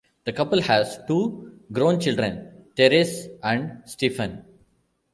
[0.25, 4.43] The couple has two grown children, Therese and Stefan.